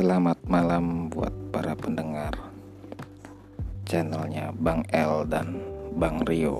Selamat 0.00 0.40
malam 0.48 1.12
buat 1.12 1.28
para 1.52 1.76
pendengar 1.76 2.32
channelnya 3.84 4.48
Bang 4.56 4.80
L 4.96 5.28
dan 5.28 5.60
Bang 5.92 6.24
Rio. 6.24 6.56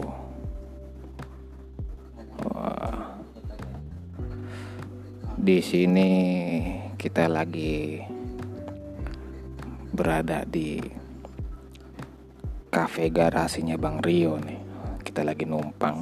Wah. 2.44 3.16
Di 5.40 5.56
sini 5.64 6.10
kita 7.00 7.32
lagi 7.32 8.04
berada 9.88 10.44
di 10.44 10.76
cafe 12.68 13.08
garasinya 13.08 13.80
Bang 13.80 14.04
Rio 14.04 14.36
nih. 14.36 14.60
Kita 15.00 15.24
lagi 15.24 15.48
numpang. 15.48 15.96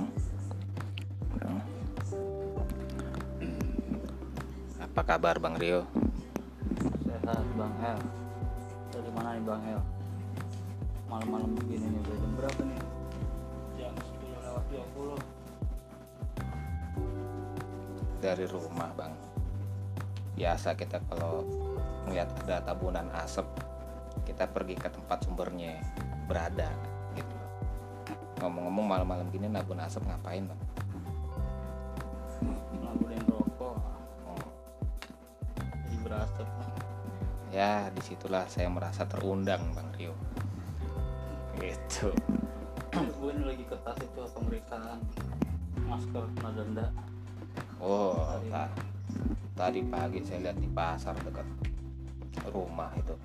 Apa 4.82 5.14
kabar 5.14 5.38
Bang 5.38 5.54
Rio? 5.54 5.97
Bang 7.58 7.74
El. 7.82 8.00
Dari 8.94 9.10
mana 9.10 9.34
nih 9.34 9.42
Bang 9.42 9.62
El? 9.66 9.82
Malam-malam 11.10 11.50
begini 11.58 11.90
nih 11.90 12.00
udah 12.06 12.16
jam 12.22 12.32
berapa 12.38 12.60
nih? 12.62 12.80
Jam 13.82 13.92
10 13.98 14.46
lewat 14.46 14.64
20. 14.70 15.38
dari 18.18 18.44
rumah 18.50 18.90
bang 18.98 19.14
biasa 20.34 20.74
kita 20.74 21.02
kalau 21.10 21.42
melihat 22.06 22.30
ada 22.46 22.62
tabunan 22.62 23.06
asap 23.22 23.46
kita 24.26 24.46
pergi 24.50 24.74
ke 24.74 24.90
tempat 24.90 25.22
sumbernya 25.26 25.78
berada 26.26 26.70
gitu 27.14 27.36
ngomong-ngomong 28.42 28.86
malam-malam 28.86 29.26
gini 29.30 29.46
nabun 29.50 29.82
asap 29.82 30.06
ngapain 30.06 30.46
bang 30.46 30.60
ya 37.58 37.90
di 37.90 37.98
situlah 38.06 38.46
saya 38.46 38.70
merasa 38.70 39.02
terundang 39.10 39.58
bang 39.74 39.90
Rio 39.98 40.14
gitu 41.58 42.14
Gue 43.18 43.30
ini 43.34 43.42
lagi 43.50 43.64
kertas 43.66 43.98
itu 43.98 44.22
pemeriksaan 44.30 45.02
masker 45.90 46.22
kena 46.38 46.50
denda. 46.54 46.86
oh 47.82 48.38
ta- 48.46 48.70
tadi 49.58 49.82
pagi 49.82 50.22
saya 50.22 50.50
lihat 50.50 50.58
di 50.62 50.70
pasar 50.70 51.18
dekat 51.26 51.46
rumah 52.54 52.94
itu 52.94 53.18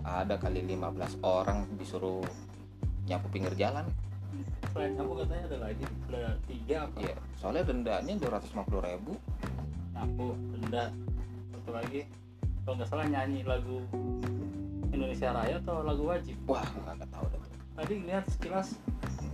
ada 0.00 0.40
kali 0.40 0.64
15 0.64 1.20
orang 1.20 1.68
disuruh 1.76 2.24
nyapu 3.04 3.28
pinggir 3.28 3.52
jalan 3.60 3.84
Selain 4.72 4.90
nyapu 4.98 5.14
katanya 5.22 5.44
ada 5.46 5.58
lagi, 5.70 5.84
ada 6.10 6.34
tiga 6.50 6.76
apa? 6.90 6.96
Iya, 6.98 7.14
soalnya 7.38 7.62
dendanya 7.70 8.18
250 8.18 8.82
ribu. 8.82 9.14
Nyapu, 9.94 10.34
denda. 10.50 10.90
Satu 11.54 11.70
lagi, 11.70 12.02
kalau 12.64 12.74
nggak 12.80 12.88
salah 12.88 13.06
nyanyi 13.06 13.44
lagu 13.44 13.84
Indonesia 14.90 15.36
Raya 15.36 15.60
atau 15.60 15.84
lagu 15.84 16.08
wajib. 16.08 16.36
Wah, 16.48 16.64
nggak 16.64 17.10
tahu 17.12 17.24
dah. 17.28 17.38
tuh. 17.38 17.52
Tadi 17.76 17.94
lihat 18.08 18.24
sekilas 18.26 18.68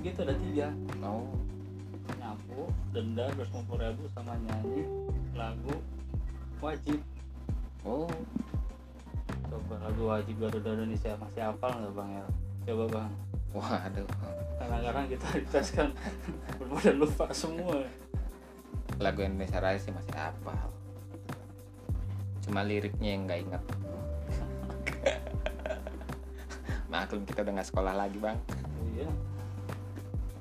gitu 0.02 0.24
ada 0.26 0.34
tiga. 0.34 0.68
Oh, 1.04 1.30
nyapu 2.18 2.66
denda 2.90 3.30
250 3.38 3.78
ribu 3.78 4.04
sama 4.10 4.34
nyanyi 4.42 4.82
lagu 5.36 5.76
wajib 6.58 6.98
oh, 7.86 8.10
coba 9.46 9.74
lagu 9.82 10.02
wajib 10.10 10.34
Garuda 10.40 10.70
Indonesia 10.74 11.14
masih 11.16 11.42
hafal 11.46 11.70
nggak 11.78 11.92
bang 11.94 12.10
ya 12.12 12.24
coba 12.70 12.84
bang 12.90 13.12
waduh. 13.50 14.08
kadang-kadang 14.60 15.06
kita 15.10 15.26
dites 15.42 15.68
kan 15.74 15.88
benar 16.58 16.94
lupa 16.98 17.26
semua 17.34 17.82
Lagu 19.00 19.24
Indonesia 19.24 19.56
Raya 19.56 19.80
sih 19.80 19.88
masih 19.96 20.12
hafal. 20.12 20.68
Cuma 22.44 22.60
liriknya 22.62 23.08
yang 23.14 23.22
nggak 23.28 23.40
ingat. 23.44 23.62
Maklum 26.90 27.22
kita 27.22 27.46
udah 27.46 27.52
nggak 27.54 27.68
sekolah 27.70 27.94
lagi 27.94 28.18
bang. 28.18 28.38
iya 28.90 29.06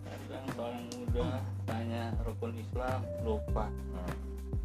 kadang 0.09 0.45
seorang 0.57 0.85
muda 0.97 1.27
tanya 1.63 2.03
rukun 2.25 2.53
Islam 2.57 2.99
lupa 3.21 3.69
Hmm, 3.69 4.13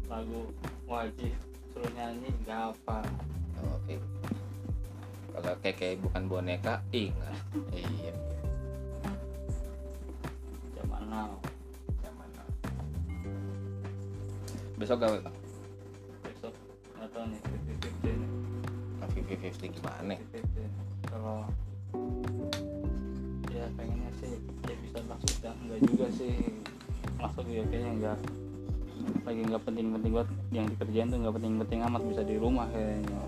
lagu 0.09 0.49
wajib 0.89 1.33
suruh 1.69 1.91
nyanyi 1.93 2.33
nggak 2.45 2.73
apa 2.73 3.05
Oke. 3.65 3.97
Kalau 5.35 5.53
keke 5.59 5.99
bukan 5.99 6.23
boneka, 6.31 6.79
ingat. 6.95 7.35
Iya. 7.73 8.13
zaman 10.75 11.03
now 11.09 11.31
Zaman 11.99 12.27
now. 12.35 12.47
Besok 14.77 14.97
gawe 15.01 15.17
bang. 15.23 15.34
Vivi 19.25 19.49
Fifty 19.49 19.73
gimana? 19.73 20.13
kalau 21.09 21.49
ya 23.49 23.65
pengennya 23.73 24.11
sih 24.21 24.37
ya 24.69 24.75
bisa 24.85 24.99
masuk 25.09 25.33
dan 25.41 25.57
enggak 25.65 25.79
juga 25.89 26.05
sih 26.13 26.33
masuk 27.17 27.45
ya 27.49 27.63
kayaknya 27.65 27.91
enggak 27.97 28.17
lagi 29.25 29.41
nggak 29.41 29.63
penting-penting 29.65 30.11
banget 30.13 30.29
yang 30.53 30.65
dikerjain 30.69 31.07
tuh 31.09 31.17
nggak 31.25 31.35
penting-penting 31.41 31.79
amat 31.89 32.01
bisa 32.05 32.21
di 32.21 32.35
rumah 32.37 32.69
kayaknya. 32.69 33.21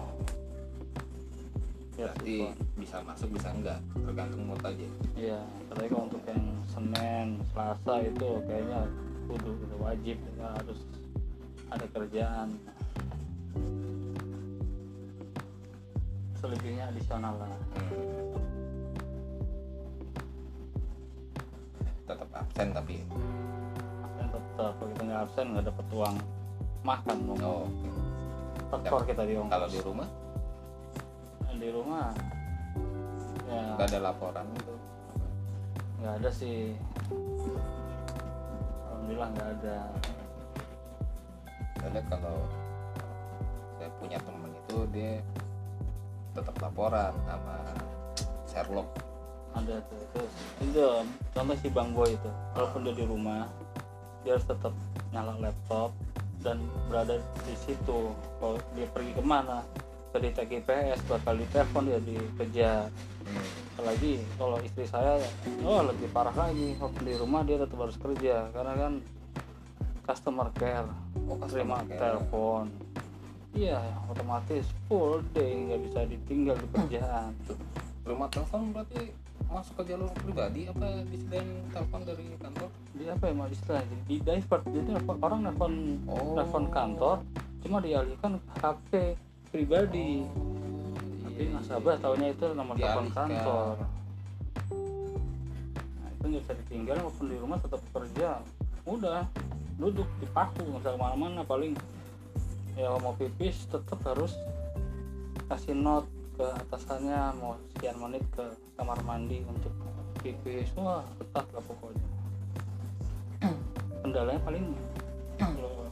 Ya 1.98 2.14
Berarti 2.14 2.36
bisa 2.78 2.98
masuk 3.02 3.30
bisa 3.34 3.50
enggak, 3.50 3.82
tergantung 4.06 4.46
mood 4.46 4.62
aja. 4.62 4.88
ya 5.18 5.42
tapi 5.74 5.90
kalau 5.90 6.06
untuk 6.06 6.22
yang 6.30 6.44
Senin 6.70 7.42
Selasa 7.50 8.06
itu 8.06 8.30
kayaknya 8.46 8.86
kudu 9.26 9.50
wajib 9.82 10.18
ya, 10.38 10.48
harus 10.62 10.80
ada 11.74 11.86
kerjaan 11.90 12.50
selebihnya 16.48 16.88
adisional 16.88 17.36
lah 17.36 17.52
Hmm. 17.76 18.32
Tetap 22.08 22.30
absen 22.32 22.68
tapi. 22.72 23.04
absen 24.00 24.26
tetap 24.30 24.72
kalau 24.72 24.88
kita 24.88 25.02
nggak 25.04 25.22
absen 25.22 25.46
nggak 25.52 25.66
dapet 25.68 25.86
uang 25.92 26.16
makan 26.82 27.18
dong 27.28 27.40
Oh, 27.44 27.68
oke. 28.72 28.80
tekor 28.80 29.04
kita 29.04 29.24
di 29.24 29.36
ongkos 29.36 29.52
Kalau 29.52 29.68
di 29.68 29.80
rumah 29.82 30.08
di 31.58 31.70
rumah 31.70 32.14
ya 33.44 33.76
nggak 33.76 33.88
ada 33.90 34.00
laporan 34.04 34.46
gitu. 34.54 34.74
nggak 35.98 36.14
ada 36.16 36.30
sih 36.30 36.78
alhamdulillah 38.88 39.30
nggak 39.34 39.50
ada 39.60 39.78
Soalnya 41.78 42.02
kalau 42.08 42.38
saya 43.76 43.90
punya 43.98 44.18
temen 44.20 44.52
itu 44.54 44.78
dia 44.92 45.12
tetap 46.38 46.56
laporan 46.62 47.14
sama 47.26 47.58
Sherlock. 48.46 48.90
ada 49.52 49.82
tuh 49.84 50.02
terus 50.14 50.34
itu 50.62 50.86
contoh 51.34 51.56
si 51.58 51.68
bang 51.68 51.90
boy 51.90 52.06
itu 52.08 52.30
walaupun 52.54 52.80
dia 52.86 52.94
di 52.94 53.06
rumah 53.06 53.50
dia 54.22 54.38
harus 54.38 54.46
tetap 54.46 54.70
nyala 55.10 55.34
laptop 55.42 55.90
dan 56.40 56.62
berada 56.86 57.18
di 57.42 57.56
situ 57.58 58.14
kalau 58.38 58.62
dia 58.72 58.86
pergi 58.88 59.12
ke 59.12 59.24
mana 59.24 59.66
ke 60.08 60.18
di 60.20 60.30
TGPS 60.30 61.02
bakal 61.06 61.34
ditelepon 61.36 61.84
dia 61.86 62.00
dikejar 62.00 62.88
Hmm. 63.28 63.44
apalagi 63.76 64.24
kalau 64.40 64.56
istri 64.64 64.88
saya 64.88 65.20
oh 65.60 65.84
lebih 65.84 66.08
parah 66.10 66.32
lagi 66.32 66.80
walaupun 66.80 67.04
di 67.04 67.12
rumah 67.14 67.44
dia 67.44 67.60
tetap 67.60 67.76
harus 67.76 68.00
kerja 68.00 68.48
karena 68.56 68.74
kan 68.78 68.94
customer 70.04 70.48
care 70.56 70.88
Oh, 71.28 71.36
terima 71.44 71.84
care. 71.84 72.00
telepon 72.00 72.72
iya 73.52 73.84
otomatis 74.08 74.64
full 74.88 75.20
day 75.32 75.52
nggak 75.62 75.82
bisa 75.84 76.00
ditinggal 76.06 76.56
di 76.56 76.68
kerjaan. 76.72 77.32
Rumah 78.02 78.28
telepon 78.32 78.72
berarti 78.72 79.12
masuk 79.48 79.74
ke 79.78 79.84
jalur 79.86 80.10
pribadi 80.18 80.66
apa 80.66 81.04
disediain 81.06 81.46
telepon 81.70 82.02
dari 82.04 82.26
kantor? 82.36 82.68
di 82.92 83.06
apa 83.06 83.24
ya 83.24 83.34
mau 83.34 83.48
istilahnya 83.48 83.98
di 84.04 84.16
divert 84.18 84.64
jadi 84.66 84.90
nelfon- 84.90 85.22
orang 85.22 85.40
nelfon 85.46 85.74
Oh. 86.04 86.34
nelfon 86.34 86.66
kantor 86.68 87.22
cuma 87.62 87.78
dialihkan 87.78 88.32
ke 88.36 88.52
HP 88.58 88.92
pribadi. 89.48 90.26
Oh, 90.26 90.98
tapi 91.22 91.42
iya, 91.44 91.54
nasabah 91.54 91.96
taunya 91.98 92.28
itu 92.30 92.48
nomor 92.52 92.76
telepon 92.76 93.08
kantor. 93.12 93.76
Nah 95.96 96.10
itu 96.10 96.24
nggak 96.26 96.42
bisa 96.42 96.54
ditinggal 96.58 96.96
walaupun 96.98 97.26
di 97.28 97.38
rumah 97.38 97.58
tetap 97.60 97.82
kerja. 97.92 98.30
Udah 98.84 99.28
duduk 99.78 100.08
di 100.18 100.28
paku 100.28 100.64
nggak 100.66 100.80
bisa 100.82 100.90
ke 100.90 101.00
mana-mana 101.00 101.42
paling 101.44 101.78
ya 102.74 102.88
kalau 102.88 103.00
mau 103.00 103.14
pipis 103.14 103.68
tetap 103.68 104.00
harus 104.04 104.34
kasih 105.48 105.76
note 105.76 106.08
ke 106.38 106.46
atasannya 106.46 107.34
mau 107.40 107.58
sekian 107.74 107.98
menit 107.98 108.22
ke 108.36 108.46
kamar 108.78 109.00
mandi 109.08 109.42
untuk 109.48 109.74
pipis 110.22 110.70
wah 110.78 111.02
ketat 111.18 111.48
lah 111.56 111.64
pokoknya. 111.66 112.08
Kendalanya 114.04 114.42
paling 114.44 114.66
kalau 115.40 115.90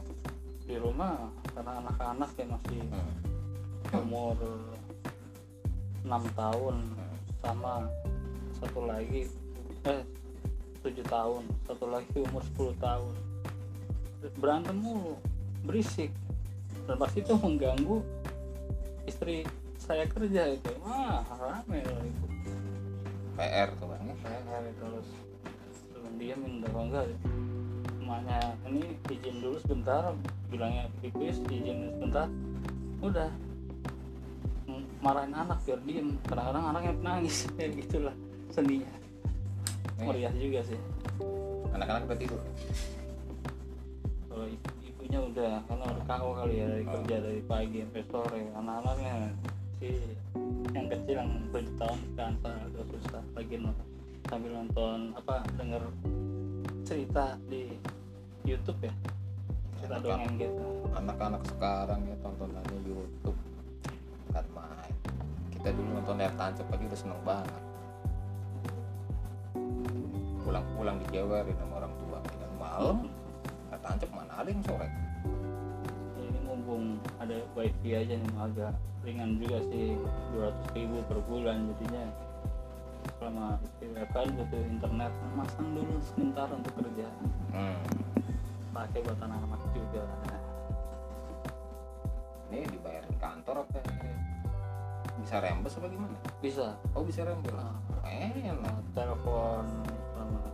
di 0.66 0.76
rumah 0.78 1.30
karena 1.54 1.72
anak-anak 1.82 2.30
yang 2.36 2.50
masih 2.54 2.80
Hmm. 3.86 4.02
umur 4.02 4.34
6 6.02 6.26
tahun 6.34 6.76
sama 7.38 7.86
satu 8.58 8.82
lagi 8.82 9.30
eh 9.86 10.02
7 10.82 11.06
tahun 11.06 11.46
satu 11.70 11.86
lagi 11.86 12.18
umur 12.18 12.42
10 12.58 12.74
tahun. 12.82 13.14
Berantem 14.42 14.74
mulu 14.74 15.14
berisik. 15.62 16.10
Dan 16.86 16.98
pasti 16.98 17.22
itu 17.22 17.34
mengganggu 17.34 18.02
istri 19.06 19.46
saya 19.78 20.04
kerja 20.10 20.58
itu. 20.58 20.70
Wah 20.82 21.22
rame 21.38 21.80
lah 21.82 22.02
itu. 22.04 22.26
PR 23.38 23.68
tuh 23.78 23.86
bang. 23.88 24.02
Ya 24.06 24.14
saya 24.20 24.40
hari 24.50 24.72
terus. 24.76 25.08
Belum 25.94 26.40
udah 26.60 26.70
kalau 26.70 26.86
enggak 26.90 27.04
emaknya 28.06 28.38
ini 28.70 28.94
izin 29.10 29.42
dulu 29.42 29.58
sebentar 29.58 30.14
bilangnya 30.50 30.86
pipis 31.00 31.38
izin 31.46 31.94
sebentar. 31.96 32.26
Udah. 33.00 33.30
Marahin 35.00 35.32
anak 35.32 35.62
biar 35.62 35.80
diem. 35.86 36.18
Kadang-kadang 36.26 36.64
anaknya 36.74 36.92
nangis 37.00 37.46
kayak 37.56 37.78
gitulah. 37.78 38.14
Seninya 38.50 38.90
meriah 40.02 40.32
juga 40.36 40.60
sih. 40.66 40.78
Anak-anak 41.72 42.08
udah 42.08 42.18
tidur? 42.18 42.40
Kalau 44.28 44.46
ibunya 45.06 45.22
udah 45.22 45.54
karena 45.70 45.84
udah 45.86 46.04
KO 46.10 46.28
kali 46.34 46.54
ya 46.58 46.66
dari 46.66 46.82
kerja 46.82 47.16
dari 47.22 47.40
pagi 47.46 47.78
sampai 47.78 48.04
sore. 48.10 48.42
Anak-anaknya 48.58 49.14
si 49.78 49.90
yang 50.74 50.86
kecil 50.90 51.14
yang 51.22 51.30
7 51.54 51.78
tahun 51.78 52.00
kan 52.18 52.32
agak 52.42 52.84
susah. 52.90 53.22
Lagi 53.38 53.54
no- 53.62 53.86
sambil 54.26 54.50
nonton 54.50 55.14
apa 55.14 55.46
denger 55.54 55.82
cerita 56.82 57.38
di 57.46 57.70
YouTube 58.42 58.82
ya. 58.82 58.94
Cerita 59.78 60.02
dongeng 60.02 60.34
gitu. 60.42 60.66
anak-anak 60.98 61.42
sekarang 61.54 62.02
ya 62.10 62.16
tontonannya 62.26 62.78
YouTube. 62.82 63.38
Kan 64.34 64.46
main. 64.50 64.94
Kita 65.54 65.70
dulu 65.70 66.02
nonton 66.02 66.18
layar 66.18 66.34
tancap 66.34 66.66
aja 66.66 66.82
udah 66.82 66.98
seneng 66.98 67.20
banget. 67.22 67.62
Pulang-pulang 70.42 70.98
dijewerin 71.06 71.54
sama 71.62 71.78
orang 71.78 71.94
tua. 71.94 72.18
Dan 72.42 72.50
malam 72.58 73.15
yang 74.44 74.62
sore 74.68 74.88
ini 76.20 76.38
mumpung 76.44 77.00
ada 77.16 77.40
wifi 77.56 77.96
aja 77.96 78.14
nih 78.18 78.32
agak 78.36 78.76
ringan 79.06 79.38
juga 79.38 79.62
sih 79.70 79.94
200 80.34 80.74
ribu 80.74 80.98
per 81.06 81.18
bulan 81.30 81.70
jadinya. 81.70 82.10
Selama 83.16 83.54
istirahat 83.62 84.10
kan 84.10 84.26
butuh 84.34 84.62
internet 84.66 85.12
masang 85.38 85.68
dulu 85.78 85.94
sebentar 86.02 86.50
untuk 86.50 86.74
kerja. 86.74 87.06
Hmm. 87.54 87.78
pakai 88.76 89.00
buat 89.08 89.16
anak-anak 89.16 89.62
juga. 89.72 90.04
Ini 92.52 92.68
dibayarin 92.68 93.16
kantor 93.16 93.64
apa? 93.64 93.80
Bisa 95.16 95.40
rembes 95.40 95.80
apa 95.80 95.86
gimana? 95.88 96.16
Bisa. 96.44 96.76
Oh 96.92 97.00
bisa 97.00 97.24
rembes? 97.24 97.56
Ah. 97.56 97.72
enak 98.04 98.60
Nah, 98.60 98.76
telepon 98.92 99.64
sama 100.12 100.44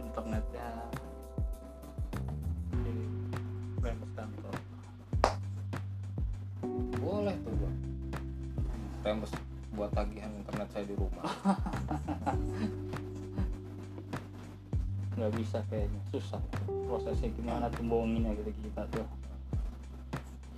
internetnya 0.00 0.88
rembes 9.04 9.28
buat 9.76 9.92
tagihan 9.92 10.32
internet 10.32 10.68
saya 10.72 10.88
di 10.88 10.96
rumah. 10.96 11.28
Nggak 15.20 15.32
bisa 15.36 15.60
kayaknya 15.68 16.00
susah. 16.08 16.40
Prosesnya 16.88 17.28
gimana 17.36 17.68
tuh 17.68 17.84
bohonginnya 17.84 18.32
gitu 18.40 18.50
kita 18.64 18.88
tuh? 18.88 19.04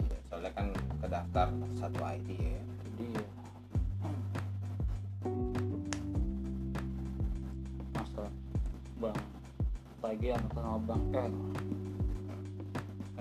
Iya 0.06 0.16
soalnya 0.30 0.54
kan 0.54 0.70
kedaftar 1.02 1.50
satu 1.74 2.00
ID 2.06 2.28
ya. 2.38 2.62
Jadi 2.62 3.06
ya. 3.18 3.26
masa 7.98 8.30
bang 9.02 9.18
tagihan 9.98 10.38
atas 10.46 10.62
nama 10.62 10.78
bang 10.86 11.02
eh 11.18 11.30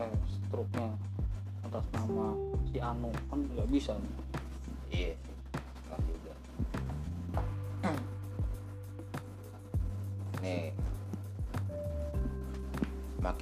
eh 0.06 0.14
struknya 0.30 0.88
atas 1.66 1.86
nama 1.98 2.38
si 2.70 2.78
Anu. 2.78 3.10
Kan 3.28 3.42
nggak 3.50 3.68
bisa 3.74 3.98
nih 3.98 4.35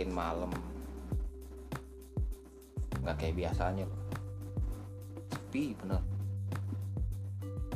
makin 0.04 0.20
malam. 0.20 0.52
Nggak 3.00 3.16
kayak 3.24 3.36
biasanya. 3.40 3.88
Loh 3.88 4.02
sepi 5.32 5.72
bener. 5.80 6.04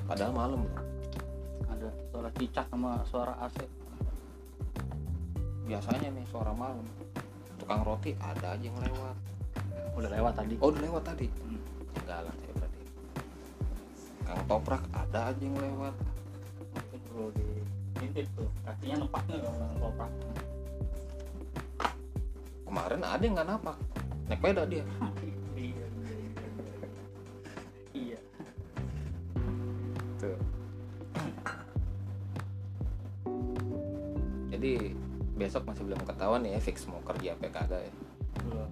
Padahal 0.03 0.35
malam. 0.35 0.67
Loh. 0.67 0.83
ada 1.71 1.87
suara 2.11 2.29
cicak 2.35 2.65
sama 2.73 3.05
suara 3.07 3.37
AC 3.47 3.63
biasanya 5.67 6.11
nih 6.11 6.25
suara 6.27 6.51
malam. 6.51 6.83
Tukang 7.63 7.87
roti 7.87 8.11
ada 8.19 8.59
aja 8.59 8.65
yang 8.65 8.75
lewat. 8.75 9.15
Udah 9.95 10.11
lewat 10.11 10.33
tadi. 10.35 10.55
Oh 10.59 10.67
udah 10.67 10.83
lewat 10.83 11.03
tadi? 11.07 11.31
Hmm. 11.31 11.63
enggak 12.03 12.19
lah 12.27 12.33
saya 12.43 12.53
berarti. 12.59 12.83
Kang 14.27 14.41
toprak 14.51 14.83
ada 14.91 15.31
aja 15.31 15.39
yang 15.39 15.55
lewat. 15.55 15.95
Itu 16.75 16.95
perlu 17.07 17.27
di 17.35 17.47
intip 18.03 18.27
tuh 18.35 18.51
kakinya 18.67 19.07
nempaknya 19.07 19.37
kalau 19.39 19.55
nggak 19.55 19.79
toprak 19.79 20.11
kemarin 22.77 23.01
ada 23.01 23.23
yang 23.25 23.33
nggak 23.33 23.49
napak 23.49 23.77
naik 24.29 24.37
peda 24.37 24.63
dia 24.69 24.85
iya 25.57 25.85
iya 27.97 28.19
Tuh. 30.17 30.37
Jadi 34.49 34.97
besok 35.37 35.69
masih 35.69 35.85
belum 35.85 36.01
ketahuan 36.05 36.41
ya 36.41 36.57
fix 36.57 36.89
mau 36.89 36.97
kerja 37.05 37.37
apa 37.37 37.49
kagak 37.53 37.81
ya. 37.85 37.93
belum 38.45 38.71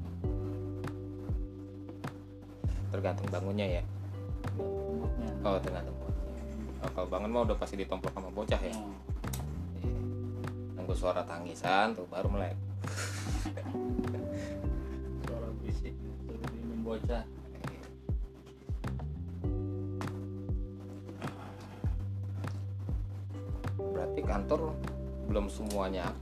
Tergantung 2.90 3.30
bangunnya 3.30 3.82
ya. 3.82 3.84
Oh 5.46 5.58
tergantung. 5.62 5.94
Oh, 6.82 6.90
kalau 6.94 7.08
bangun 7.10 7.30
mah 7.30 7.46
udah 7.46 7.58
pasti 7.62 7.78
ditomplok 7.78 8.14
sama 8.14 8.34
bocah 8.34 8.62
ya. 8.62 8.74
Hmm. 8.74 8.94
Iya. 9.86 10.02
Nunggu 10.82 10.94
suara 10.98 11.22
tangisan 11.22 11.94
tuh 11.94 12.10
baru 12.10 12.26
melek. 12.34 12.65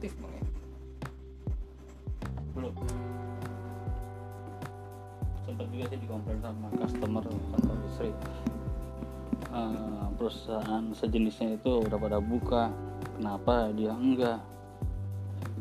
Aktif 0.04 0.20
bang 0.20 0.36
ya. 0.36 0.44
belum 2.52 2.74
sempat 5.40 5.66
juga 5.72 5.86
sih 5.88 6.00
dikomplain 6.04 6.40
sama 6.44 6.68
customer 6.76 7.24
kantor 7.24 7.78
listrik 7.88 8.16
Eh, 9.54 10.06
perusahaan 10.18 10.82
sejenisnya 10.92 11.56
itu 11.56 11.86
udah 11.88 11.96
pada 11.96 12.18
buka 12.20 12.68
kenapa 13.16 13.72
dia 13.72 13.94
enggak 13.94 14.42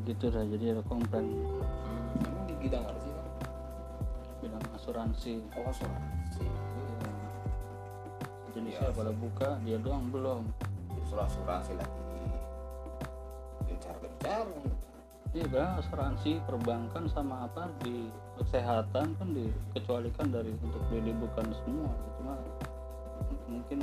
gitu 0.02 0.26
dah 0.26 0.42
jadi 0.42 0.74
ada 0.74 0.82
komplain 0.88 1.28
Hmm, 1.28 2.26
emang 2.26 2.44
di 2.48 2.54
bidang 2.58 2.82
apa 2.82 2.98
sih 2.98 3.12
bang? 3.12 3.30
bilang 4.42 4.64
asuransi 4.74 5.34
Oh 5.54 5.70
asuransi. 5.70 6.44
jenisnya 8.50 8.90
Iya. 8.90 8.96
pada 8.96 9.12
buka 9.14 9.48
dia 9.62 9.78
doang 9.78 10.10
belum 10.10 10.50
Justru 10.98 11.20
asuransi 11.20 11.72
lagi 11.78 12.01
gencar-gencar. 14.32 14.70
Iya 15.32 15.48
bang, 15.48 15.80
asuransi 15.80 16.44
perbankan 16.44 17.08
sama 17.08 17.48
apa 17.48 17.72
di 17.80 18.04
kesehatan 18.36 19.16
kan 19.16 19.28
dikecualikan 19.32 20.28
dari 20.28 20.52
untuk 20.60 20.84
diliburkan 20.92 21.48
semua. 21.64 21.88
Cuma 22.20 22.36
mungkin 23.48 23.80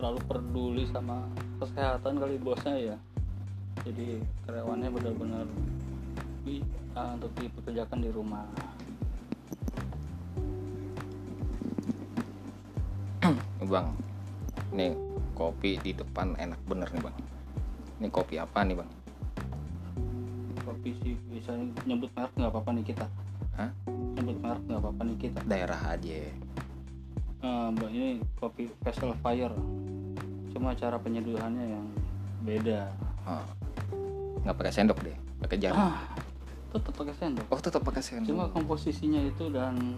terlalu 0.00 0.20
peduli 0.24 0.88
sama 0.88 1.28
kesehatan 1.60 2.16
kali 2.16 2.40
bosnya 2.40 2.80
ya. 2.80 2.96
Jadi 3.84 4.24
karyawannya 4.48 4.88
benar-benar 4.88 5.44
di, 6.48 6.64
ah, 6.96 7.12
untuk 7.12 7.28
dipekerjakan 7.36 8.00
di 8.00 8.08
rumah. 8.08 8.48
Bang, 13.68 13.92
nih 14.72 14.96
kopi 15.36 15.76
di 15.84 15.92
depan 15.92 16.40
enak 16.40 16.56
bener 16.64 16.88
nih 16.88 17.04
bang. 17.04 17.16
Ini 18.00 18.08
kopi 18.08 18.40
apa 18.40 18.64
nih 18.64 18.80
bang? 18.80 18.97
Sih 20.82 21.14
bisa 21.28 21.52
nyebut 21.84 22.08
merek 22.12 22.32
nggak 22.34 22.50
apa-apa 22.50 22.70
nih 22.72 22.84
kita. 22.86 23.06
Hah? 23.54 23.70
Nyebut 24.16 24.36
merek 24.38 24.62
nggak 24.64 24.80
apa-apa 24.80 25.02
nih 25.04 25.16
kita. 25.18 25.38
Daerah 25.44 25.80
aja. 25.90 26.18
Eh, 27.38 27.66
mbak 27.70 27.90
ini 27.90 28.08
kopi 28.34 28.66
Vessel 28.82 29.14
Fire 29.18 29.54
cuma 30.50 30.74
cara 30.74 30.98
penyeduhannya 30.98 31.64
yang 31.70 31.86
beda 32.42 32.90
Oh. 33.22 33.44
Nggak 34.42 34.56
pakai 34.56 34.72
sendok 34.72 34.98
deh, 35.04 35.14
pakai 35.38 35.58
jari. 35.60 35.76
ah 35.76 36.02
tetap 36.68 36.92
pakai 36.96 37.14
sendok 37.16 37.46
Oh 37.48 37.60
tetap 37.60 37.80
pakai 37.80 38.02
sendok. 38.02 38.28
cuma 38.28 38.44
komposisinya 38.48 39.20
itu 39.22 39.48
dan 39.48 39.96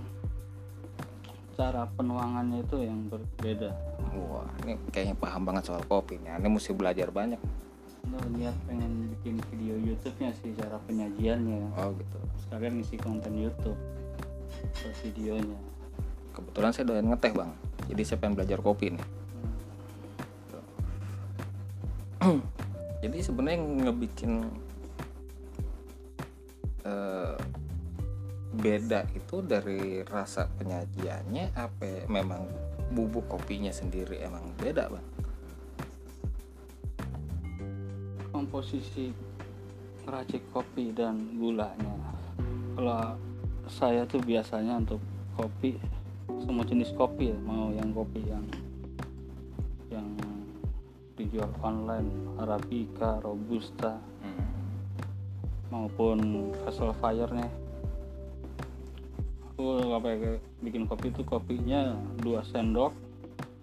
cara 1.54 1.86
penuangannya 1.94 2.62
itu 2.62 2.76
yang 2.78 3.06
berbeda 3.06 3.70
Wah, 4.10 4.46
ini 4.62 4.74
kayaknya 4.90 5.14
paham 5.14 5.46
banget 5.46 5.70
soal 5.70 5.82
kopi 5.86 6.18
nih. 6.18 6.34
Ini 6.36 6.48
mesti 6.50 6.74
belajar 6.74 7.14
banyak. 7.14 7.38
Lo 8.10 8.18
lihat 8.34 8.56
pengen 8.66 9.14
bikin 9.14 9.38
video 9.54 9.78
YouTube-nya 9.78 10.34
sih 10.42 10.50
cara 10.58 10.82
penyajiannya. 10.84 11.70
Oh 11.78 11.94
gitu. 11.94 12.18
sekalian 12.46 12.82
ngisi 12.82 12.96
konten 12.98 13.38
YouTube 13.38 13.78
buat 14.50 14.96
videonya. 15.06 15.58
Kebetulan 16.34 16.70
saya 16.74 16.84
doyan 16.90 17.06
ngeteh 17.10 17.32
bang. 17.32 17.50
Jadi 17.86 18.02
saya 18.02 18.18
pengen 18.18 18.34
belajar 18.34 18.58
kopi 18.58 18.98
nih. 18.98 19.06
Jadi 23.06 23.18
sebenarnya 23.24 23.56
yang 23.56 23.68
ngebikin 23.88 24.32
eh, 26.84 27.36
beda 28.50 29.06
itu 29.14 29.36
dari 29.46 30.02
rasa 30.02 30.50
penyajiannya 30.58 31.54
apa 31.54 32.10
memang 32.10 32.44
bubuk 32.90 33.30
kopinya 33.30 33.70
sendiri 33.70 34.18
emang 34.18 34.42
beda 34.58 34.90
bang 34.90 35.06
komposisi 38.60 39.08
racik 40.04 40.44
kopi 40.52 40.92
dan 40.92 41.16
gulanya. 41.40 41.96
Kalau 42.76 43.16
saya 43.72 44.04
tuh 44.04 44.20
biasanya 44.20 44.84
untuk 44.84 45.00
kopi 45.32 45.80
semua 46.44 46.68
jenis 46.68 46.92
kopi 46.92 47.32
ya 47.32 47.38
mau 47.40 47.72
yang 47.72 47.88
kopi 47.96 48.20
yang 48.20 48.44
yang 49.88 50.12
dijual 51.16 51.48
online 51.64 52.12
arabica 52.36 53.24
robusta 53.24 53.96
maupun 55.72 56.52
castle 56.60 56.92
fire 57.00 57.32
nih 57.32 57.48
aku 59.56 59.88
apa 59.88 60.08
ya, 60.12 60.36
bikin 60.60 60.84
kopi 60.84 61.08
itu 61.08 61.24
kopinya 61.24 61.96
2 62.20 62.28
sendok 62.44 62.92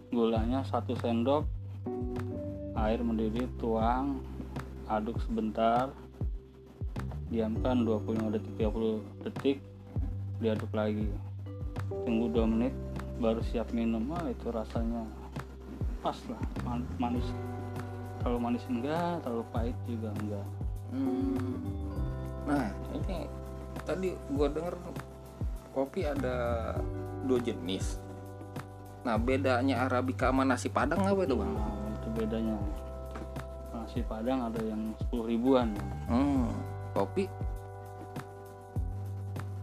gulanya 0.09 0.65
satu 0.65 0.97
sendok 0.97 1.45
air 2.73 2.97
mendidih 3.05 3.45
tuang 3.61 4.36
aduk 4.87 5.19
sebentar. 5.23 5.91
Diamkan 7.27 7.83
25 7.83 8.33
detik 8.33 8.53
30 8.59 9.03
detik. 9.27 9.57
Diaduk 10.39 10.71
lagi. 10.71 11.07
Tunggu 12.07 12.31
2 12.31 12.47
menit 12.47 12.73
baru 13.17 13.41
siap 13.41 13.73
minum. 13.73 14.03
Ah 14.13 14.27
itu 14.29 14.47
rasanya 14.49 15.03
pas 15.99 16.17
lah. 16.31 16.41
Man- 16.63 16.89
manis. 16.97 17.27
Terlalu 18.21 18.39
manis 18.39 18.65
enggak 18.67 19.23
terlalu 19.23 19.45
pahit 19.53 19.77
juga 19.85 20.09
enggak. 20.23 20.47
Hmm. 20.91 21.59
Nah, 22.47 22.71
ini 22.95 23.27
tadi 23.83 24.15
gua 24.31 24.47
denger 24.47 24.75
kopi 25.75 26.07
ada 26.07 26.35
dua 27.27 27.39
jenis. 27.43 27.99
Nah, 29.03 29.19
bedanya 29.19 29.87
arabica 29.87 30.31
sama 30.31 30.43
nasi 30.47 30.67
padang 30.71 31.03
apa 31.05 31.21
itu, 31.23 31.35
Bang? 31.35 31.53
nah 31.53 31.91
itu 31.95 32.07
bedanya 32.11 32.55
nasi 33.87 34.03
padang 34.03 34.51
ada 34.51 34.59
yang 34.67 34.91
10 35.07 35.31
ribuan. 35.31 35.71
Hmm. 36.11 36.51
Kopi? 36.91 37.23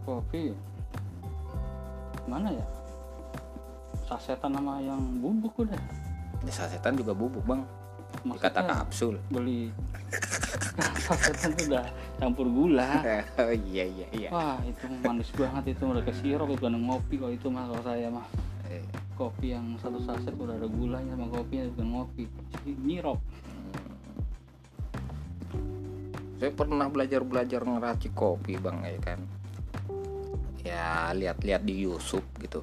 Kopi? 0.01 0.49
Mana 2.25 2.49
ya? 2.49 2.65
Sasetan 4.09 4.57
sama 4.57 4.81
yang 4.81 4.97
bubuk 5.21 5.53
udah. 5.61 5.77
Ya, 6.41 6.49
sasetan 6.49 6.97
juga 6.97 7.13
bubuk, 7.13 7.45
Bang. 7.45 7.69
Dikata 8.25 8.65
Maksudnya 8.65 8.75
kapsul. 8.81 9.15
beli 9.29 9.69
sasetan 11.05 11.53
tuh 11.53 11.65
udah 11.69 11.85
campur 12.17 12.49
gula. 12.49 13.05
Oh 13.45 13.53
iya 13.53 13.85
iya 13.85 14.07
iya. 14.09 14.29
wah 14.33 14.57
itu 14.65 14.89
manis 15.05 15.29
banget 15.37 15.77
itu. 15.77 15.85
Udah 15.85 16.01
ke 16.01 16.13
sirup 16.17 16.49
itu 16.49 16.65
bukan 16.65 16.81
ngopi 16.81 17.21
kalau 17.21 17.29
itu 17.29 17.47
mah 17.53 17.69
kalau 17.69 17.83
saya 17.85 18.09
mah. 18.09 18.25
Eh, 18.73 18.81
kopi 19.13 19.53
yang 19.53 19.77
satu 19.77 20.01
saset 20.01 20.33
udah 20.33 20.57
ada 20.57 20.65
gulanya 20.65 21.13
sama 21.13 21.29
kopinya 21.29 21.69
bukan 21.77 21.87
ngopi. 21.93 22.23
Nyirop 22.65 23.21
Saya 26.45 26.53
pernah 26.53 26.85
belajar-belajar 26.85 27.65
ngeracik 27.65 28.13
kopi, 28.13 28.61
Bang, 28.61 28.85
ya 28.85 29.01
kan. 29.01 29.17
Ya, 30.61 31.09
lihat-lihat 31.09 31.65
di 31.65 31.73
YouTube 31.73 32.21
gitu. 32.37 32.61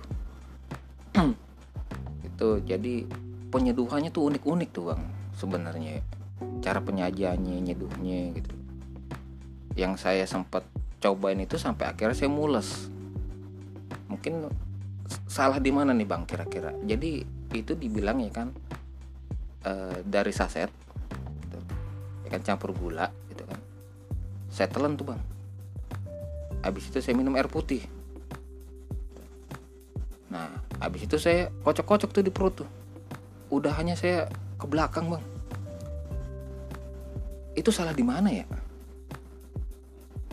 itu 2.31 2.49
jadi 2.63 3.11
penyeduhannya 3.51 4.15
tuh 4.15 4.31
unik-unik 4.31 4.71
tuh, 4.71 4.95
Bang, 4.95 5.03
sebenarnya. 5.35 5.99
Cara 6.63 6.79
penyajiannya, 6.79 7.59
nyeduhnya 7.59 8.31
gitu. 8.39 8.55
Yang 9.75 9.99
saya 9.99 10.31
sempat 10.31 10.63
cobain 11.03 11.43
itu 11.43 11.59
sampai 11.59 11.91
akhirnya 11.91 12.15
saya 12.15 12.31
mules. 12.31 12.87
Mungkin 14.07 14.47
salah 15.27 15.59
di 15.59 15.75
mana 15.75 15.91
nih, 15.91 16.07
Bang, 16.07 16.23
kira-kira. 16.23 16.71
Jadi 16.87 17.27
itu 17.51 17.75
dibilang 17.75 18.23
ya 18.23 18.31
kan 18.31 18.55
eh, 19.67 20.07
dari 20.07 20.31
saset 20.31 20.71
gitu. 21.43 21.59
Ya 22.23 22.29
kan 22.31 22.47
campur 22.47 22.79
gula 22.79 23.11
saya 24.53 24.69
telan 24.69 25.01
tuh 25.01 25.09
bang. 25.09 25.21
Habis 26.61 26.93
itu 26.93 27.01
saya 27.01 27.17
minum 27.17 27.33
air 27.41 27.49
putih. 27.49 27.81
Nah 30.29 30.53
habis 30.77 31.09
itu 31.09 31.17
saya 31.17 31.49
kocok-kocok 31.65 32.11
tuh 32.13 32.23
di 32.23 32.29
perut 32.29 32.61
tuh. 32.61 32.69
Udah 33.49 33.73
hanya 33.81 33.97
saya 33.97 34.29
ke 34.61 34.69
belakang 34.69 35.09
bang. 35.09 35.25
Itu 37.57 37.73
salah 37.73 37.97
di 37.97 38.05
mana 38.05 38.29
ya? 38.29 38.45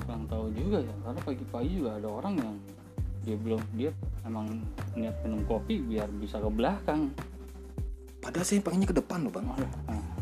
Kurang 0.04 0.28
tahu 0.28 0.52
juga 0.52 0.84
ya 0.84 0.94
karena 1.08 1.20
pagi-pagi 1.24 1.72
juga 1.80 1.96
ada 1.96 2.08
orang 2.12 2.36
yang 2.44 2.54
dia 3.24 3.36
belum 3.40 3.62
dia 3.76 3.92
emang 4.28 4.64
niat 5.00 5.16
minum 5.24 5.48
kopi 5.48 5.80
biar 5.80 6.12
bisa 6.20 6.44
ke 6.44 6.50
belakang. 6.52 7.08
Padahal 8.20 8.44
saya 8.44 8.60
pengennya 8.60 8.92
ke 8.92 8.98
depan 9.00 9.24
loh 9.24 9.32
bang. 9.32 9.48
Waduh, 9.48 10.19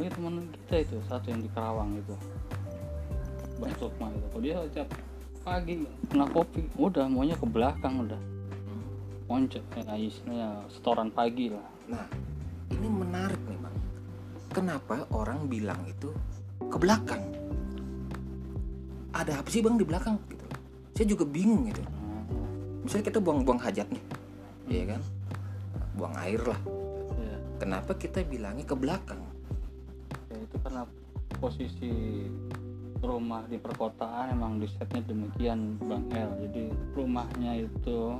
itu 0.00 0.08
teman 0.16 0.48
kita 0.48 0.76
itu 0.88 0.96
satu 1.04 1.26
yang 1.28 1.40
di 1.44 1.50
Karawang 1.52 2.00
itu. 2.00 2.14
Bang 3.60 3.72
Sukma 3.76 4.08
itu 4.10 4.26
kalau 4.32 4.42
dia 4.42 4.56
tiap 4.72 4.88
pagi 5.44 5.84
kena 6.08 6.26
kopi? 6.32 6.64
Udah 6.80 7.04
maunya 7.06 7.36
ke 7.36 7.44
belakang 7.44 8.08
udah. 8.08 8.20
Moncet 9.28 9.64
ya 9.76 9.96
istilahnya 9.96 10.48
setoran 10.72 11.08
pagi 11.12 11.52
lah. 11.52 11.66
Nah 11.88 12.04
ini 12.72 12.88
menarik 12.88 13.40
nih 13.48 13.58
bang 13.60 13.76
kenapa 14.52 15.04
orang 15.12 15.48
bilang 15.48 15.80
itu 15.88 16.12
ke 16.68 16.76
belakang? 16.80 17.22
Ada 19.12 19.44
apa 19.44 19.48
sih 19.52 19.60
bang 19.60 19.76
di 19.76 19.84
belakang? 19.84 20.16
Gitu. 20.28 20.46
Saya 20.96 21.06
juga 21.08 21.24
bingung 21.28 21.68
gitu. 21.68 21.84
Misalnya 22.82 23.04
kita 23.12 23.18
buang-buang 23.20 23.60
hajat 23.60 23.88
nih 23.92 24.04
iya 24.72 24.84
kan? 24.96 25.00
Buang 25.94 26.14
air 26.16 26.40
lah. 26.40 26.60
Ya, 27.20 27.36
kenapa 27.60 27.92
kita 27.94 28.24
bilangnya 28.24 28.64
ke 28.64 28.76
belakang? 28.76 29.20
ya 29.20 29.21
karena 30.72 30.88
posisi 31.36 31.92
rumah 33.04 33.44
di 33.44 33.60
perkotaan 33.60 34.32
emang 34.32 34.56
di 34.56 34.64
setnya 34.72 35.04
demikian 35.04 35.76
Bang 35.84 36.08
El 36.16 36.32
jadi 36.48 36.72
rumahnya 36.96 37.68
itu 37.68 38.16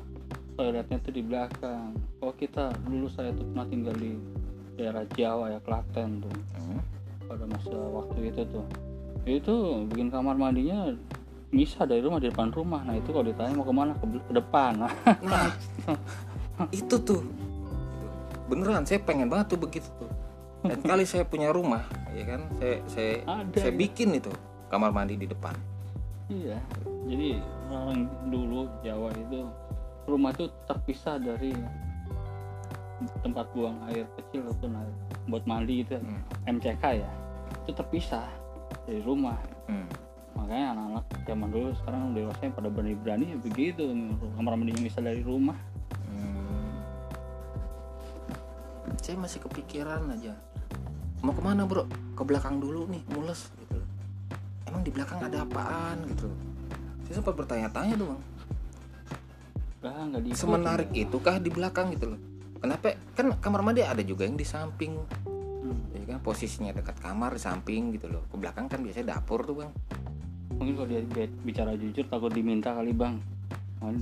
toiletnya 0.52 1.00
tuh 1.00 1.16
di 1.16 1.24
belakang. 1.24 1.96
Oh 2.20 2.36
kita 2.36 2.76
dulu 2.84 3.08
saya 3.08 3.32
tuh 3.32 3.48
pernah 3.48 3.64
tinggal 3.72 3.96
di 3.96 4.20
daerah 4.76 5.00
Jawa 5.16 5.56
ya 5.56 5.64
Klaten 5.64 6.20
tuh. 6.20 6.34
Hmm. 6.60 6.84
pada 7.24 7.48
masa 7.48 7.72
waktu 7.72 8.20
itu 8.28 8.44
tuh. 8.44 8.64
Itu 9.24 9.88
bikin 9.88 10.12
kamar 10.12 10.36
mandinya 10.36 10.92
bisa 11.48 11.88
dari 11.88 12.04
rumah 12.04 12.20
di 12.20 12.28
depan 12.28 12.52
rumah. 12.52 12.84
Nah 12.84 13.00
itu 13.00 13.16
kalau 13.16 13.32
ditanya 13.32 13.56
mau 13.56 13.64
ke 13.64 13.72
mana? 13.72 13.96
Ke, 13.96 14.04
depan. 14.28 14.76
Nah 14.76 14.92
nah 15.24 15.48
itu 16.68 17.00
tuh. 17.00 17.24
Beneran 18.52 18.84
saya 18.84 19.00
pengen 19.00 19.32
banget 19.32 19.56
tuh 19.56 19.60
begitu 19.64 19.88
tuh 19.96 20.12
dan 20.62 20.78
kali 20.80 21.02
saya 21.02 21.24
punya 21.24 21.50
rumah 21.50 21.82
ya 22.10 22.24
kan 22.24 22.40
saya 22.56 22.76
saya 22.86 23.12
Ada, 23.24 23.58
saya 23.58 23.72
ya. 23.72 23.78
bikin 23.78 24.14
itu 24.14 24.30
kamar 24.68 24.90
mandi 24.90 25.14
di 25.16 25.26
depan 25.26 25.54
iya 26.28 26.58
jadi 27.04 27.42
orang 27.66 28.06
dulu 28.28 28.70
Jawa 28.80 29.10
itu 29.12 29.42
rumah 30.04 30.30
itu 30.30 30.46
terpisah 30.64 31.18
dari 31.18 31.50
tempat 33.18 33.50
buang 33.50 33.74
air 33.90 34.06
kecil 34.16 34.46
itu 34.46 34.66
nah, 34.66 34.86
buat 35.26 35.42
mandi 35.44 35.82
itu 35.82 35.98
Hmm. 35.98 36.22
MCK 36.48 37.02
ya 37.02 37.10
itu 37.58 37.70
terpisah 37.72 38.26
dari 38.84 39.02
rumah 39.02 39.38
Hmm. 39.66 39.86
makanya 40.32 40.74
anak-anak 40.74 41.04
zaman 41.22 41.48
dulu 41.50 41.68
sekarang 41.76 42.00
dewasa 42.14 42.50
pada 42.50 42.70
berani-berani 42.70 43.34
ya 43.34 43.38
begitu 43.38 43.82
kamar 44.38 44.54
mandinya 44.54 44.82
bisa 44.82 45.02
dari 45.02 45.22
rumah 45.22 45.58
Hmm. 46.06 46.78
saya 48.96 49.18
masih 49.18 49.42
kepikiran 49.42 50.06
aja 50.08 50.34
mau 51.22 51.32
ke 51.32 51.42
mana 51.42 51.62
bro? 51.64 51.86
Ke 52.18 52.22
belakang 52.26 52.58
dulu 52.58 52.90
nih 52.90 53.02
mules 53.14 53.48
gitu. 53.56 53.78
Emang 54.66 54.82
di 54.82 54.90
belakang 54.90 55.22
ada 55.22 55.46
apaan? 55.46 56.02
gitu. 56.10 56.28
Saya 57.06 57.22
sempat 57.22 57.34
bertanya-tanya 57.38 57.94
tuh 57.94 58.06
bang. 58.10 58.22
Lah 59.82 60.02
nggak 60.10 60.22
diikutin. 60.26 60.42
Semenarik 60.42 60.90
ya. 60.90 61.06
itu 61.06 61.16
kah 61.22 61.36
di 61.38 61.50
belakang? 61.50 61.94
gitu 61.94 62.14
loh. 62.14 62.20
Kenapa? 62.58 62.98
Kan 63.14 63.26
kamar 63.38 63.62
mandi 63.62 63.86
ada 63.86 64.02
juga 64.02 64.26
yang 64.26 64.34
di 64.34 64.46
samping. 64.46 64.98
Hmm. 65.62 65.78
ya 65.94 66.18
kan 66.18 66.18
posisinya 66.26 66.74
dekat 66.74 66.98
kamar 66.98 67.38
di 67.38 67.42
samping 67.42 67.94
gitu 67.94 68.10
loh. 68.10 68.26
Ke 68.26 68.36
belakang 68.36 68.66
kan 68.66 68.82
biasanya 68.82 69.18
dapur 69.18 69.46
tuh 69.46 69.62
bang. 69.62 69.70
Mungkin 70.58 70.74
kalau 70.74 70.88
dia 70.90 71.02
bi- 71.06 71.38
bicara 71.46 71.78
jujur 71.78 72.04
takut 72.10 72.34
diminta 72.34 72.74
kali 72.74 72.90
bang. 72.90 73.18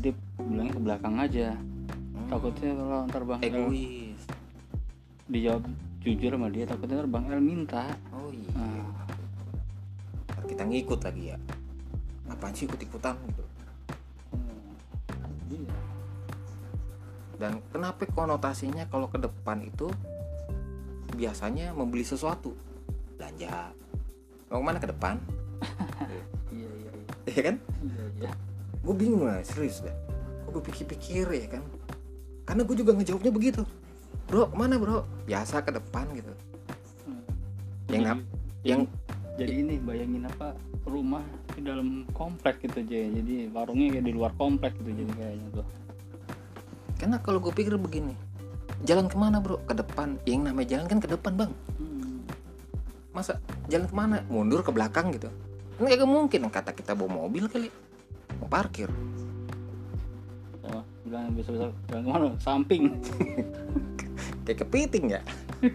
Dia 0.00 0.12
bilangnya 0.40 0.72
ke 0.76 0.82
belakang 0.82 1.14
aja. 1.20 1.56
Hmm, 1.56 2.28
takutnya 2.28 2.72
kalau 2.76 2.98
ntar 3.08 3.22
bang 3.28 3.40
egois. 3.44 4.20
dijawab 5.30 5.62
jujur 6.00 6.32
sama 6.32 6.48
dia 6.48 6.64
takutnya 6.64 7.04
ntar 7.04 7.08
bang 7.12 7.24
El 7.28 7.42
minta. 7.44 7.84
Oh 8.16 8.32
iya. 8.32 8.50
Nah, 8.56 8.88
Ntar 10.32 10.44
kita 10.48 10.62
ngikut 10.64 11.00
lagi 11.04 11.22
ya. 11.32 11.36
Apaan 12.30 12.56
sih 12.56 12.64
ikut 12.64 12.80
ikutan 12.80 13.20
gitu? 13.28 13.44
Hmm, 14.32 14.72
iya. 15.52 15.76
Dan 17.36 17.60
kenapa 17.68 18.08
konotasinya 18.08 18.88
kalau 18.88 19.12
ke 19.12 19.20
depan 19.20 19.60
itu 19.60 19.92
biasanya 21.12 21.76
membeli 21.76 22.06
sesuatu? 22.06 22.56
Belanja. 23.20 23.76
Mau 24.48 24.60
ke 24.60 24.64
mana 24.64 24.78
ke 24.80 24.88
depan? 24.88 25.16
Iya 26.50 26.66
iya 26.66 26.90
iya. 26.98 27.02
Ya 27.30 27.42
kan? 27.46 27.56
Iya 27.86 28.04
iya. 28.18 28.30
Gue 28.82 28.94
bingung 28.98 29.22
lah 29.22 29.38
serius 29.46 29.86
dah 29.86 29.94
gue 30.50 30.58
pikir-pikir 30.58 31.30
ya 31.30 31.46
kan. 31.46 31.62
Karena 32.42 32.66
gue 32.66 32.74
juga 32.74 32.90
ngejawabnya 32.98 33.30
begitu 33.30 33.62
bro 34.30 34.46
mana 34.54 34.78
bro? 34.78 35.02
Biasa 35.26 35.60
ke 35.60 35.74
depan 35.74 36.06
gitu. 36.14 36.30
Hmm. 37.04 37.22
yang 37.90 38.02
Jadi- 38.06 38.26
yang 38.62 38.80
jadi 39.34 39.52
ini 39.56 39.74
bayangin 39.82 40.28
apa 40.28 40.52
rumah 40.86 41.24
di 41.56 41.64
dalam 41.64 42.04
komplek 42.12 42.60
gitu 42.60 42.84
aja 42.84 43.08
jadi 43.08 43.48
warungnya 43.50 43.96
kayak 43.98 44.04
di 44.04 44.12
luar 44.12 44.32
komplek 44.36 44.76
gitu 44.78 44.94
jadi 44.94 45.12
kayaknya 45.18 45.48
tuh. 45.60 45.66
Karena 47.00 47.16
kalau 47.18 47.40
gue 47.40 47.50
pikir 47.50 47.74
begini 47.74 48.14
jalan 48.86 49.10
ke 49.10 49.16
mana 49.18 49.42
bro? 49.42 49.58
Ke 49.66 49.74
depan. 49.74 50.20
Yang 50.28 50.40
namanya 50.52 50.68
jalan 50.76 50.86
kan 50.86 50.98
ke 51.02 51.08
depan 51.10 51.32
bang. 51.34 51.52
Hmm. 51.80 52.22
masa 53.10 53.42
jalan 53.66 53.90
ke 53.90 53.94
mana? 53.96 54.22
Mundur 54.30 54.62
ke 54.62 54.70
belakang 54.70 55.10
gitu. 55.10 55.26
Kan 55.80 55.88
gak 55.90 56.06
mungkin 56.06 56.46
kata 56.46 56.70
kita 56.70 56.94
bawa 56.94 57.26
mobil 57.26 57.50
kali. 57.50 57.72
Mau 58.38 58.46
parkir. 58.46 58.86
Ya, 60.62 60.78
bilang 61.02 61.32
bisa 61.34 61.50
bisa 61.50 61.66
bilang 61.90 62.04
ke 62.06 62.10
mana? 62.12 62.28
Samping 62.38 62.82
kayak 64.50 64.66
kepiting 64.66 65.14
ya? 65.14 65.22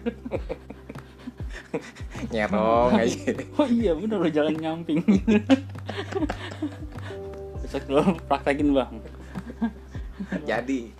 Nyerong 2.32 2.92
aja. 2.92 3.32
Oh 3.56 3.64
iya 3.64 3.96
bener 3.96 4.20
lo 4.20 4.28
jalan 4.28 4.52
nyamping. 4.60 5.00
Besok 7.64 7.88
lo 7.88 8.20
praktekin 8.28 8.76
bang. 8.76 9.00
Jadi. 10.44 10.92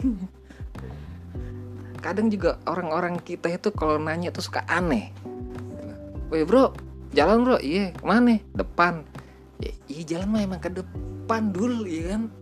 Kadang 2.01 2.33
juga 2.33 2.57
orang-orang 2.65 3.21
kita 3.21 3.53
itu 3.53 3.69
kalau 3.77 4.01
nanya 4.01 4.33
tuh 4.33 4.41
suka 4.41 4.65
aneh. 4.65 5.13
Weh 6.33 6.49
bro 6.49 6.73
jalan 7.13 7.45
bro. 7.45 7.61
Iya 7.61 7.93
ke 7.93 8.05
mana? 8.09 8.41
Depan. 8.57 9.05
Ya, 9.61 9.73
iya 9.93 10.17
jalan 10.17 10.33
mah 10.33 10.41
emang 10.45 10.61
ke 10.65 10.73
depan 10.73 11.53
dulu 11.53 11.85
ya 11.85 12.17
kan? 12.17 12.33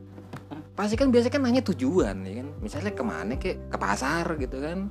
Pasti 0.74 0.98
kan 0.98 1.10
biasanya 1.10 1.34
kan 1.34 1.42
nanya 1.42 1.62
tujuan 1.62 2.22
ya 2.22 2.34
kan? 2.42 2.48
Misalnya 2.62 2.92
ke 2.94 3.02
mana 3.02 3.34
kayak 3.38 3.58
ke 3.70 3.78
pasar 3.78 4.26
gitu 4.38 4.58
kan 4.62 4.90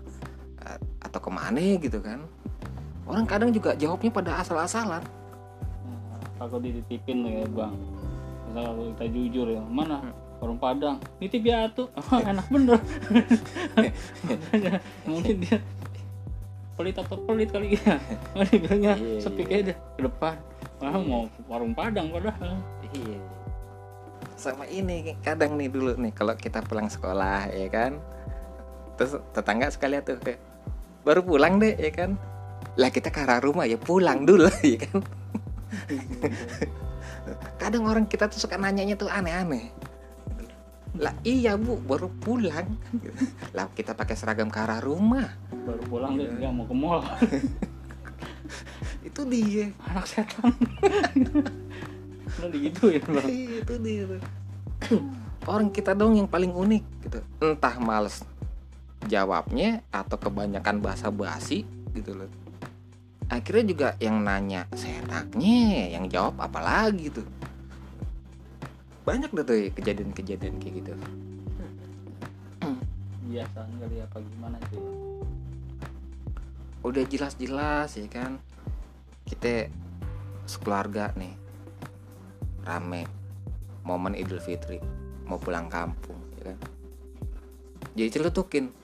atau 1.04 1.20
ke 1.20 1.30
mana 1.30 1.62
gitu 1.80 2.00
kan. 2.00 2.24
Orang 3.04 3.28
kadang 3.28 3.52
juga 3.52 3.76
jawabnya 3.76 4.12
pada 4.12 4.32
asal-asalan. 4.40 5.04
Kalau 6.40 6.60
dititipin 6.60 7.24
ya 7.28 7.44
bang. 7.52 7.76
Misal 8.50 8.64
kalau 8.72 8.84
kita 8.96 9.06
jujur 9.12 9.48
ya 9.52 9.64
mana? 9.68 10.00
Hmm. 10.00 10.14
warung 10.44 10.60
padang. 10.60 11.00
Nitip 11.24 11.40
ya 11.48 11.72
tuh. 11.72 11.88
Enak 12.32 12.48
bener. 12.52 12.76
Mungkin 15.08 15.36
dia 15.40 15.56
pelit 16.74 16.98
atau 17.00 17.18
pelit 17.24 17.50
kali 17.54 17.78
ya. 17.80 17.96
Mana 18.36 18.52
bilangnya 18.52 18.94
Iya, 18.98 19.22
sepi 19.24 19.42
iya. 19.46 19.48
kayak 19.48 19.64
deh 19.72 19.78
ke 19.78 20.02
depan. 20.04 20.36
Malah 20.82 21.02
mau 21.06 21.24
warung 21.48 21.72
padang 21.72 22.12
padahal. 22.12 22.60
Iya. 22.92 23.20
Sama 24.36 24.66
ini 24.68 25.16
kadang 25.24 25.56
nih 25.56 25.70
dulu 25.72 25.96
nih 25.96 26.12
kalau 26.12 26.36
kita 26.36 26.60
pulang 26.66 26.92
sekolah 26.92 27.48
ya 27.54 27.68
kan. 27.72 28.02
Terus 29.00 29.22
tetangga 29.32 29.72
sekali 29.72 30.02
tuh 30.04 30.20
kayak 30.20 30.42
baru 31.04 31.22
pulang 31.22 31.60
deh 31.60 31.76
ya 31.76 31.92
kan. 31.92 32.16
Lah 32.74 32.90
kita 32.90 33.08
ke 33.08 33.20
arah 33.20 33.38
rumah 33.38 33.64
ya 33.64 33.76
pulang 33.76 34.24
dulu 34.24 34.48
ya 34.66 34.80
kan. 34.80 35.00
Kadang 37.58 37.84
orang 37.86 38.06
kita 38.06 38.28
tuh 38.28 38.40
suka 38.40 38.56
nanyanya 38.56 38.96
tuh 38.96 39.08
aneh-aneh. 39.08 39.72
Lah 40.94 41.14
iya 41.22 41.56
bu 41.56 41.80
baru 41.80 42.06
pulang. 42.14 42.78
Lah 43.56 43.66
kita 43.70 43.92
pakai 43.92 44.14
seragam 44.14 44.48
ke 44.48 44.60
arah 44.60 44.80
rumah. 44.80 45.26
baru 45.64 45.84
pulang 45.88 46.14
Iya. 46.14 46.28
deh 46.28 46.44
nggak 46.44 46.52
mau 46.52 46.66
ke 46.66 46.76
mall 46.76 47.00
Itu 49.08 49.22
dia. 49.24 49.72
anak 49.86 50.06
setan 50.06 50.52
udah 52.34 52.50
digituin 52.50 53.00
bang 53.00 53.28
Iya, 53.30 53.56
itu 53.62 53.74
dia 53.80 54.04
orang 55.46 55.70
kita 55.70 55.94
dong 55.94 56.18
yang 56.18 56.28
paling 56.28 56.52
unik 56.52 56.84
gitu 57.02 57.20
entah 57.40 57.76
males 57.78 58.28
jawabnya 59.08 59.84
atau 59.92 60.18
kebanyakan 60.20 60.80
bahasa 60.80 61.12
basi 61.12 61.68
gitu 61.94 62.16
loh. 62.16 62.32
Akhirnya 63.32 63.66
juga 63.66 63.88
yang 63.98 64.22
nanya 64.22 64.68
seenaknya 64.76 65.90
yang 65.96 66.06
jawab 66.12 66.38
apalagi 66.38 67.10
tuh? 67.10 67.26
Banyak 69.04 69.36
deh 69.36 69.44
tuh 69.44 69.58
kejadian-kejadian 69.76 70.60
kayak 70.62 70.74
gitu. 70.84 70.94
Biasa 73.28 73.60
kali 73.66 73.98
apa 74.00 74.18
gimana 74.22 74.58
sih? 74.70 74.80
Udah 76.84 77.04
jelas-jelas 77.08 77.96
ya 77.96 78.08
kan 78.12 78.38
kita 79.24 79.72
sekeluarga 80.44 81.16
nih 81.16 81.34
rame 82.68 83.08
momen 83.88 84.16
Idul 84.20 84.44
Fitri 84.44 84.80
mau 85.24 85.40
pulang 85.40 85.72
kampung 85.72 86.20
ya 86.40 86.54
kan? 86.54 86.58
Jadi 87.96 88.10
celutukin 88.20 88.83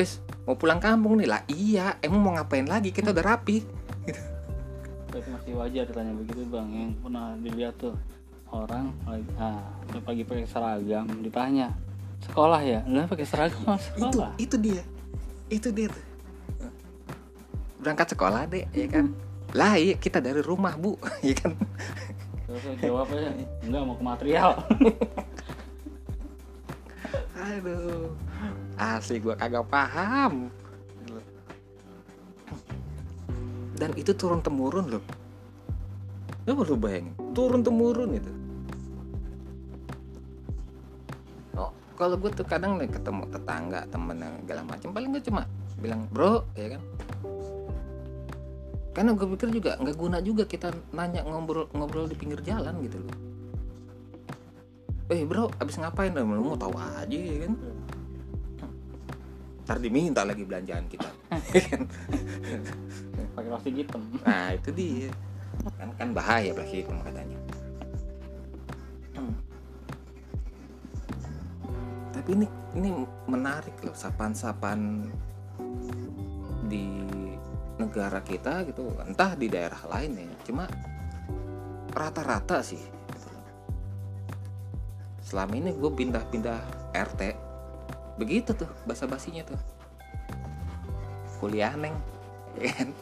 wes 0.00 0.24
mau 0.48 0.56
pulang 0.56 0.80
kampung 0.80 1.20
nih. 1.20 1.28
Lah 1.28 1.44
iya. 1.52 2.00
Emang 2.00 2.20
mau 2.24 2.32
ngapain 2.32 2.64
lagi? 2.64 2.88
Kita 2.88 3.12
udah 3.12 3.24
rapi. 3.36 3.60
Itu 5.12 5.16
masih 5.28 5.52
wajar 5.60 5.84
ditanya 5.84 6.12
begitu 6.16 6.42
bang. 6.48 6.68
Yang 6.72 6.92
pernah 7.04 7.36
dilihat 7.36 7.74
tuh 7.76 7.94
orang 8.50 8.90
lagi 9.06 9.30
ah 9.38 9.62
pagi 10.02 10.26
pakai 10.26 10.46
seragam 10.48 11.06
ditanya 11.22 11.70
sekolah 12.24 12.60
ya? 12.64 12.80
Lah 12.88 13.06
pakai 13.06 13.26
seragam 13.28 13.62
mas 13.68 13.84
itu 13.92 14.08
sekolah. 14.08 14.32
itu 14.40 14.56
dia. 14.56 14.82
Itu 15.52 15.68
dia 15.70 15.86
tuh. 15.92 16.04
Berangkat 17.80 18.16
sekolah 18.16 18.48
deh 18.48 18.64
ya 18.72 18.86
kan? 18.88 19.12
Lah 19.52 19.76
iya 19.76 19.94
kita 19.98 20.18
dari 20.22 20.40
rumah 20.40 20.74
bu. 20.76 20.96
Ya 21.26 21.34
kan? 21.36 21.52
Terus 22.50 22.66
saya 22.66 22.76
jawab 22.82 23.06
aja 23.14 23.30
enggak 23.62 23.82
mau 23.86 23.94
ke 23.94 24.04
material. 24.04 24.50
Aduh, 27.40 28.12
asli 28.80 29.20
gua 29.20 29.36
kagak 29.36 29.68
paham. 29.68 30.48
Dan 33.76 33.96
itu 33.96 34.12
turun 34.16 34.40
temurun 34.44 34.92
loh. 34.92 35.04
Lu 36.44 36.52
perlu 36.56 36.76
bayangin, 36.76 37.16
turun 37.36 37.60
temurun 37.60 38.16
itu. 38.16 38.32
Oh, 41.56 41.72
kalau 41.96 42.16
gue 42.20 42.28
tuh 42.32 42.44
kadang 42.44 42.76
nih 42.76 42.88
ketemu 42.88 43.24
tetangga, 43.28 43.84
temen 43.88 44.20
yang 44.20 44.36
segala 44.44 44.62
macam, 44.68 44.88
paling 44.92 45.08
gue 45.16 45.22
cuma 45.24 45.48
bilang 45.80 46.04
bro, 46.12 46.44
ya 46.52 46.76
kan. 46.76 46.82
Karena 48.92 49.16
gue 49.16 49.26
pikir 49.32 49.48
juga 49.48 49.80
nggak 49.80 49.96
guna 49.96 50.18
juga 50.20 50.44
kita 50.44 50.74
nanya 50.92 51.24
ngobrol 51.24 51.70
ngobrol 51.72 52.04
di 52.04 52.16
pinggir 52.18 52.44
jalan 52.44 52.84
gitu 52.84 53.00
loh. 53.00 53.16
Eh 55.08 55.24
bro, 55.24 55.48
abis 55.56 55.80
ngapain? 55.80 56.12
Lu 56.12 56.26
mau 56.26 56.58
tahu 56.58 56.76
aja 56.76 57.16
ya 57.16 57.48
kan? 57.48 57.54
Ntar 59.70 59.86
diminta 59.86 60.26
lagi 60.26 60.42
belanjaan 60.42 60.90
kita. 60.90 61.06
pakai 63.38 63.48
plastik 63.54 63.74
hitam 63.78 64.02
nah 64.26 64.50
itu 64.50 64.74
dia. 64.74 65.14
Kan 65.78 65.94
kan 65.94 66.10
bahaya 66.10 66.50
plastik 66.50 66.82
hitam 66.82 66.98
katanya. 67.06 67.38
Tapi 72.10 72.30
ini 72.34 72.46
ini 72.74 72.90
menarik 73.30 73.78
loh 73.86 73.94
sapan-sapan 73.94 75.06
di 76.66 77.06
negara 77.78 78.26
kita 78.26 78.66
gitu, 78.66 78.90
entah 79.06 79.38
di 79.38 79.46
daerah 79.46 79.86
lain 79.86 80.18
ya. 80.18 80.34
Cuma 80.50 80.66
rata-rata 81.94 82.58
sih. 82.66 82.82
Selama 85.22 85.54
ini 85.54 85.70
gue 85.78 85.90
pindah-pindah 85.94 86.90
RT 86.90 87.49
begitu 88.20 88.52
tuh 88.52 88.68
bahasa 88.84 89.08
basinya 89.08 89.40
tuh. 89.48 89.60
Kuliah 91.40 91.72
neng. 91.72 91.96
Ya 92.60 92.68
kan? 92.76 92.92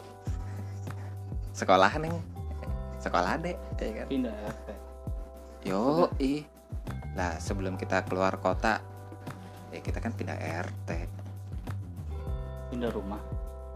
Sekolah 1.50 1.90
neng. 1.98 2.14
Sekolah 3.02 3.34
dek. 3.42 3.58
Ya 3.82 4.04
kan? 4.04 4.06
Pindah 4.06 4.38
yo 5.66 6.06
ih 6.22 6.46
lah 7.18 7.34
sebelum 7.42 7.74
kita 7.74 8.06
keluar 8.06 8.38
kota 8.38 8.78
ya 9.74 9.82
kita 9.82 9.98
kan 9.98 10.14
pindah 10.14 10.38
RT 10.38 10.90
pindah 12.70 12.94
rumah. 12.94 13.18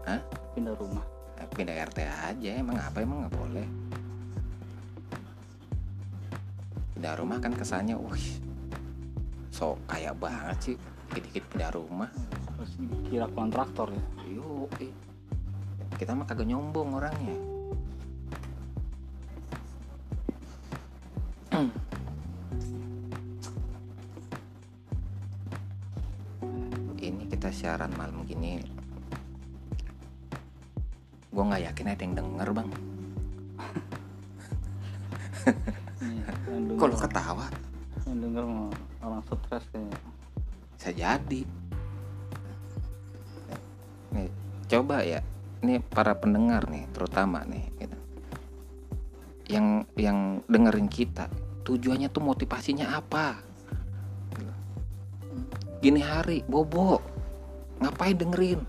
Hah? 0.07 0.21
pindah 0.55 0.77
rumah. 0.79 1.03
Eh, 1.41 1.47
pindah 1.51 1.75
RT 1.75 1.99
aja. 2.07 2.49
Emang 2.55 2.77
apa? 2.77 3.03
Emang 3.03 3.25
nggak 3.25 3.35
boleh. 3.35 3.67
Pindah 6.93 7.13
rumah 7.19 7.41
kan 7.43 7.51
kesannya 7.51 7.99
wih 7.99 8.53
so 9.53 9.77
kaya 9.85 10.09
banget 10.17 10.57
sih 10.59 10.77
dikit-dikit 11.13 11.45
pindah 11.53 11.69
rumah. 11.77 12.09
Terus 12.57 12.73
kira 13.13 13.29
kontraktor 13.29 13.93
ya? 13.93 14.03
Ih 14.81 14.93
kita 15.93 16.17
mah 16.17 16.25
kagak 16.25 16.49
nyombong 16.49 16.97
orangnya. 16.97 17.37
Siaran 27.53 27.93
malam 27.93 28.25
gini. 28.25 28.57
Gue 31.29 31.43
nggak 31.45 31.69
yakin 31.69 31.85
ada 31.85 32.01
yang 32.01 32.17
denger 32.17 32.49
bang. 32.49 32.69
Kalau 36.81 36.97
ketawa? 36.97 37.45
Yang 38.09 38.17
denger 38.25 38.43
orang 39.05 39.21
stres 39.21 39.63
kayaknya 39.69 40.12
bisa 40.83 40.99
jadi. 40.99 41.41
Nih 44.11 44.27
coba 44.67 44.99
ya. 44.99 45.23
Ini 45.63 45.79
para 45.79 46.11
pendengar 46.11 46.67
nih 46.67 46.91
terutama 46.91 47.39
nih 47.47 47.71
gitu. 47.79 47.95
yang 49.47 49.87
yang 49.95 50.43
dengerin 50.43 50.91
kita 50.91 51.31
tujuannya 51.63 52.11
tuh 52.11 52.19
motivasinya 52.19 52.99
apa? 52.99 53.39
Gini 55.79 56.03
hari 56.03 56.43
bobo. 56.51 56.99
Ngapain 57.79 58.19
dengerin? 58.19 58.59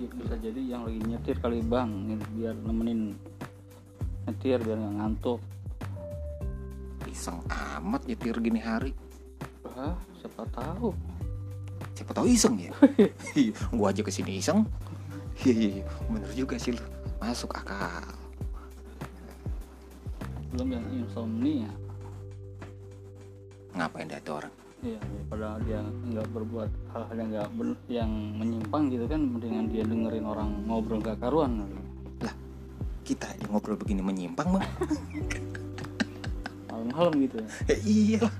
Ya, 0.00 0.08
bisa 0.08 0.34
jadi 0.40 0.56
yang 0.56 0.88
lagi 0.88 1.04
nyetir 1.04 1.36
kali 1.36 1.60
bang. 1.60 2.16
Biar 2.32 2.56
nemenin 2.64 3.12
nyetir 4.24 4.56
biar 4.56 4.80
nggak 4.80 4.96
ngantuk. 5.04 5.40
Iseng 7.12 7.44
amat 7.76 8.08
nyetir 8.08 8.40
gini 8.40 8.56
hari. 8.56 8.96
Ah 9.76 10.00
siapa 10.16 10.48
tahu 10.48 10.96
siapa 12.02 12.18
tahu 12.18 12.26
iseng 12.26 12.58
ya 12.58 12.74
Iya, 13.38 13.54
gua 13.70 13.94
aja 13.94 14.02
ke 14.02 14.10
sini 14.10 14.42
iseng 14.42 14.66
iya 15.46 15.54
iya 15.54 15.70
iya. 15.78 15.84
bener 16.10 16.30
juga 16.34 16.58
sih 16.58 16.74
lu 16.74 16.82
masuk 17.22 17.54
akal 17.54 18.02
belum 20.50 20.68
yang 20.74 20.86
insomnia 20.90 21.70
ngapain 23.78 24.10
dah 24.10 24.18
tuh 24.26 24.42
orang 24.42 24.54
Iya, 24.82 24.98
padahal 25.30 25.62
dia 25.62 25.78
nggak 25.78 26.26
berbuat 26.34 26.70
hal-hal 26.90 27.14
yang 27.22 27.28
nggak 27.30 27.48
ben- 27.54 27.82
yang 27.86 28.10
menyimpang 28.34 28.90
gitu 28.90 29.06
kan, 29.06 29.22
mendingan 29.22 29.70
dia 29.70 29.86
dengerin 29.86 30.26
orang 30.26 30.50
ngobrol 30.66 30.98
gak 30.98 31.22
karuan. 31.22 31.70
kita 33.06 33.30
aja 33.30 33.46
ngobrol 33.46 33.78
begini 33.78 34.02
menyimpang 34.02 34.58
bang 34.58 34.66
Malam-malam 36.70 37.14
gitu 37.22 37.36
ya. 37.38 37.46
ya 37.70 37.76
iya 38.02 38.18
lah. 38.26 38.34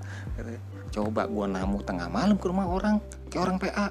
coba 0.91 1.27
gua 1.27 1.47
namu 1.47 1.79
tengah 1.83 2.07
malam 2.11 2.35
ke 2.39 2.47
rumah 2.47 2.67
orang 2.67 2.99
kayak 3.33 3.49
orang 3.49 3.57
PA 3.57 3.89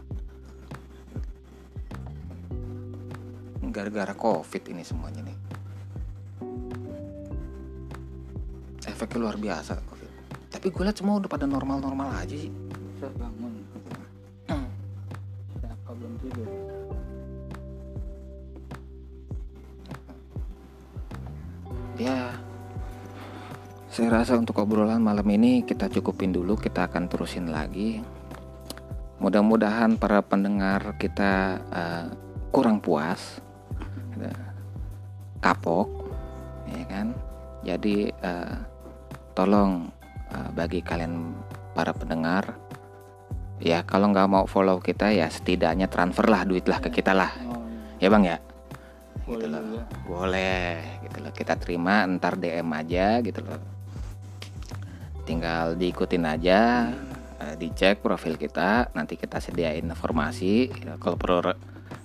gara-gara 3.74 4.14
covid 4.14 4.62
ini 4.70 4.86
semuanya 4.86 5.26
nih 5.26 5.38
efeknya 8.86 9.18
luar 9.18 9.34
biasa 9.34 9.82
covid 9.82 10.10
tapi 10.46 10.70
gue 10.70 10.82
lihat 10.86 10.94
semua 10.94 11.18
udah 11.18 11.26
pada 11.26 11.50
normal-normal 11.50 12.22
aja 12.22 12.38
sih 12.38 12.54
bangun. 13.02 13.66
Hmm. 14.46 14.70
Siapa 15.58 15.90
belum 15.90 16.14
tidur? 16.22 16.46
ya 22.02 22.34
saya 23.92 24.08
rasa 24.08 24.34
untuk 24.40 24.58
obrolan 24.58 24.98
malam 24.98 25.28
ini 25.28 25.62
kita 25.62 25.86
cukupin 25.92 26.32
dulu 26.32 26.56
kita 26.56 26.88
akan 26.88 27.06
terusin 27.06 27.52
lagi 27.52 28.00
mudah-mudahan 29.22 29.94
para 30.02 30.18
pendengar 30.18 30.98
kita 30.98 31.62
eh, 31.70 32.06
kurang 32.50 32.82
puas 32.82 33.38
eh, 34.18 34.42
kapok 35.38 35.86
ya 36.66 36.84
kan? 36.90 37.14
Jadi 37.62 38.10
eh, 38.10 38.54
tolong 39.38 39.86
eh, 40.34 40.50
bagi 40.58 40.82
kalian 40.82 41.38
para 41.70 41.94
pendengar 41.94 42.58
ya 43.62 43.86
kalau 43.86 44.10
nggak 44.10 44.26
mau 44.26 44.44
follow 44.50 44.82
kita 44.82 45.14
ya 45.14 45.30
setidaknya 45.30 45.86
transfer 45.86 46.26
lah 46.26 46.42
duit 46.42 46.66
lah 46.66 46.82
ke 46.82 46.90
kita 46.90 47.14
lah. 47.14 47.30
Oh, 47.46 47.62
ya 48.02 48.10
bang 48.10 48.26
ya? 48.26 48.30
Iya. 48.34 48.38
gitu 49.22 49.46
Boleh 49.46 49.46
loh 49.54 49.62
juga. 49.62 49.82
boleh 50.10 50.66
gitu 51.06 51.18
loh. 51.22 51.30
Kita 51.30 51.54
terima 51.54 52.02
ntar 52.10 52.34
DM 52.42 52.66
aja 52.74 53.22
gitu 53.22 53.38
loh. 53.38 53.62
Tinggal 55.22 55.78
diikutin 55.78 56.26
aja 56.26 56.90
dicek 57.56 58.00
profil 58.00 58.34
kita 58.36 58.90
nanti 58.92 59.14
kita 59.16 59.38
sediain 59.38 59.84
informasi 59.84 60.70
Ya, 60.72 60.94
kalau 60.96 61.16
perlu 61.16 61.54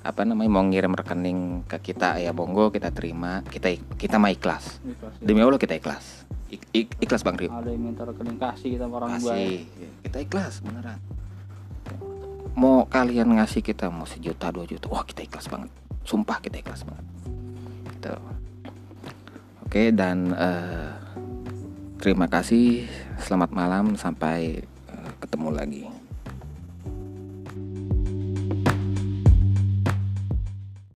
apa 0.03 0.21
namanya 0.23 0.47
mau 0.47 0.63
ngirim 0.63 0.95
rekening 0.95 1.67
ke 1.67 1.91
kita 1.91 2.15
ya 2.19 2.31
bongo 2.31 2.71
kita 2.71 2.91
terima. 2.91 3.43
Kita 3.43 3.71
kita 3.95 4.15
mah 4.15 4.31
ikhlas. 4.31 4.79
Ikhlas, 4.79 5.13
ya. 5.19 5.23
demi 5.23 5.43
allah 5.43 5.59
kita 5.59 5.75
ikhlas. 5.75 6.23
Ik- 6.47 6.63
ik- 6.71 6.95
ikhlas 7.03 7.27
bang 7.27 7.35
Rio. 7.35 7.51
Ada 7.51 7.71
yang 7.71 7.83
minta 7.91 8.07
rekening 8.07 8.39
kasih 8.39 8.69
kita 8.79 8.85
orang 8.87 9.19
baik. 9.19 9.27
kasih. 9.27 9.55
Kita 10.03 10.17
ikhlas 10.23 10.53
beneran. 10.63 10.99
Mau 12.57 12.87
kalian 12.87 13.37
ngasih 13.37 13.61
kita 13.61 13.91
mau 13.91 14.07
sejuta 14.07 14.49
dua 14.49 14.63
juta 14.63 14.87
wah 14.87 15.03
kita 15.03 15.27
ikhlas 15.27 15.45
banget. 15.45 15.71
Sumpah 16.07 16.39
kita 16.39 16.57
ikhlas 16.57 16.87
banget. 16.87 17.05
Gitu. 17.91 18.13
Oke 19.67 19.83
dan 19.91 20.31
eh, 20.31 20.89
terima 21.99 22.31
kasih. 22.31 22.87
Selamat 23.19 23.51
malam 23.51 23.99
sampai 23.99 24.63
eh, 24.63 24.76
ketemu 25.17 25.49
lagi 25.53 25.83